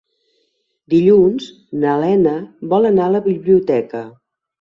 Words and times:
Dilluns 0.93 1.49
na 1.83 1.93
Lena 2.05 2.33
vol 2.71 2.89
anar 2.91 3.05
a 3.11 3.15
la 3.17 3.21
biblioteca. 3.29 4.03